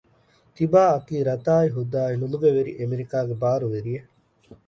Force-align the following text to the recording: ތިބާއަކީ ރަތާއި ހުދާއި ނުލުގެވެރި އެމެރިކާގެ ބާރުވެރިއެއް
ތިބާއަކީ 0.55 1.15
ރަތާއި 1.29 1.69
ހުދާއި 1.75 2.15
ނުލުގެވެރި 2.21 2.71
އެމެރިކާގެ 2.79 3.35
ބާރުވެރިއެއް 3.41 4.09